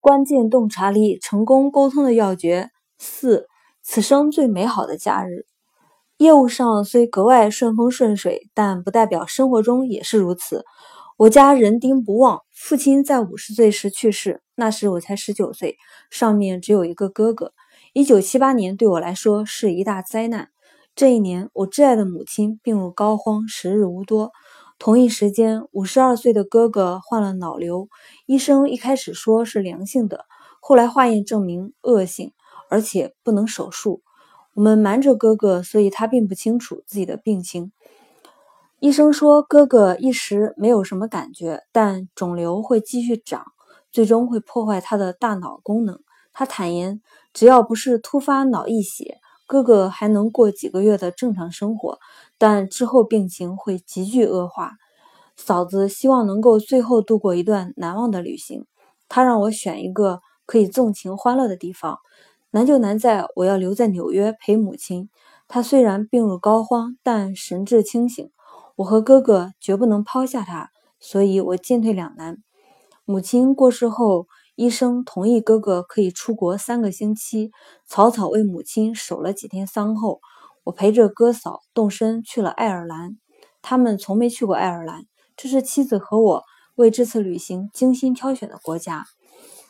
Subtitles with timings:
[0.00, 2.70] 关键洞察力、成功沟通的要诀。
[2.96, 3.46] 四，
[3.82, 5.44] 此生最美好的假日。
[6.16, 10.64] 业务上虽格外顺风顺水，但不代表生活中也是如此。
[11.18, 15.76] 我家人丁不旺，父亲在五十岁时去世，那时我才十九岁，
[16.10, 17.52] 上面只有一个哥哥。
[17.92, 20.48] 一九七八年对我来说是一大灾难。
[20.94, 24.32] 这一年，我挚爱的母亲病入膏肓，时日无多。
[24.80, 27.90] 同一时间，五十二岁的哥哥患了脑瘤，
[28.24, 30.24] 医生一开始说是良性的，
[30.58, 32.32] 后来化验证明恶性，
[32.70, 34.00] 而且不能手术。
[34.54, 37.72] 我们瞒着哥哥，所以他并不清楚自己的病情。
[38.78, 43.44] 医生说，哥哥一时没有什么感觉，但肿瘤会继续长，
[43.92, 46.00] 最终会破坏他的大脑功能。
[46.32, 47.02] 他坦言，
[47.34, 51.98] 只要不是突发脑溢血，哥哥还能过几个月的正常生活，
[52.40, 54.72] 但之后病情会急剧恶化。
[55.36, 58.64] 嫂子希望能够最后度过一段难忘的旅行，
[59.10, 61.98] 她让我选一个可以纵情欢乐的地方。
[62.50, 65.10] 难就难在我要留在纽约陪母亲。
[65.48, 68.30] 她虽然病入膏肓，但神志清醒。
[68.76, 72.38] 我和哥哥绝不能抛下他，所以我进退两难。
[73.04, 77.50] 母亲过世后，医生同意哥哥可以出国三个星期，
[77.86, 80.20] 草草为母亲守了几天丧后，
[80.64, 83.16] 我陪着哥嫂动身去了爱尔兰。
[83.62, 85.04] 他们从没去过爱尔兰，
[85.36, 86.42] 这是妻子和我
[86.76, 89.04] 为这次旅行精心挑选的国家。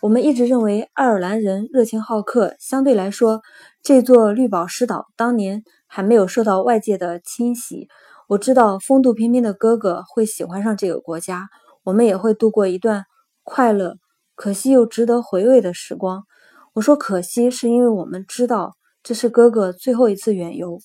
[0.00, 3.42] 我们一直认为爱尔兰人热情好客，相对来说，
[3.82, 7.88] 这座绿宝石岛当年还没有受到外界的侵袭。
[8.28, 11.48] 我知道风度翩翩的哥哥会喜欢上这个国家，
[11.82, 13.04] 我们也会度过一段
[13.42, 13.96] 快乐、
[14.36, 16.22] 可惜又值得回味的时光。
[16.74, 20.78] 我说可惜，是因为我们知道这是哥哥最后一次远游。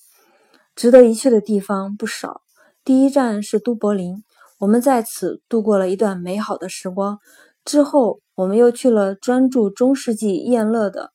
[0.75, 2.41] 值得一去的地方不少，
[2.83, 4.23] 第一站是都柏林，
[4.59, 7.19] 我们在此度过了一段美好的时光。
[7.63, 11.11] 之后，我们又去了专注中世纪宴乐的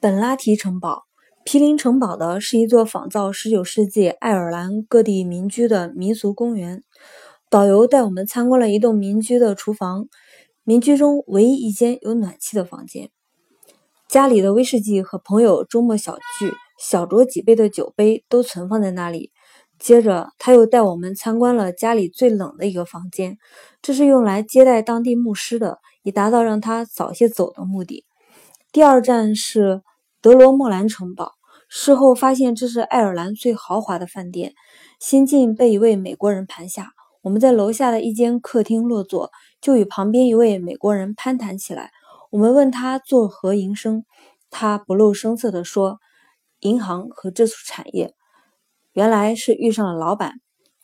[0.00, 1.04] 本拉提城堡。
[1.42, 6.82] 毗邻城堡的是一座仿造19世纪爱尔兰各地民居的民俗公园。
[7.48, 10.06] 导游带我们参观了一栋民居的厨房，
[10.64, 13.10] 民居中唯一一间有暖气的房间。
[14.10, 19.30] 家里的威士忌和朋友周末小聚、小酌几杯的酒杯都存放在那里。
[19.78, 23.38] 接着，他又带我们参观了家里最冷的一个房间，
[23.80, 28.04] 这是用来接待当地牧师的，以达到让他早些走的目的。
[28.72, 29.82] 第二站是。
[30.22, 31.32] 德罗莫兰城堡，
[31.70, 34.52] 事后发现这是爱尔兰最豪华的饭店。
[34.98, 36.90] 新晋被一位美国人盘下，
[37.22, 39.30] 我们在楼下的一间客厅落座，
[39.62, 41.90] 就与旁边一位美国人攀谈起来。
[42.30, 44.04] 我们问他做何营生，
[44.50, 45.98] 他不露声色地说
[46.60, 48.14] ：“银行和这处产业。”
[48.94, 50.34] 原来是遇上了老板，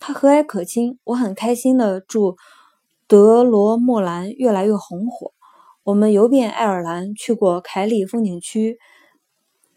[0.00, 2.36] 他和蔼可亲，我很开心的祝
[3.06, 5.34] 德罗莫兰越来越红火。
[5.84, 8.78] 我们游遍爱尔兰，去过凯里风景区。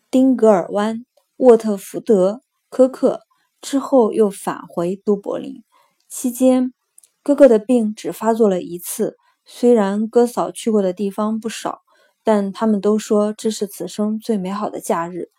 [0.10, 1.06] 丁格尔湾、
[1.38, 3.22] 沃特福德、科克
[3.62, 5.64] 之后，又返回都柏林。
[6.08, 6.74] 期间，
[7.22, 9.18] 哥哥的病只发作了一次。
[9.52, 11.82] 虽然哥嫂去过的地方不少，
[12.24, 15.32] 但他们都说这是此生最美好的假日。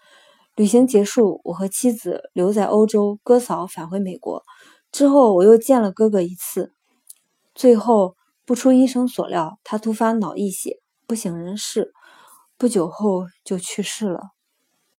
[0.57, 4.43] 旅行结束，我和妻子留在欧洲，哥嫂返回美国。
[4.91, 6.73] 之后，我又见了哥哥一次。
[7.55, 11.93] 最后，不出医生所料，他突发脑溢血，不省人事，
[12.59, 14.33] 不久后就去世了。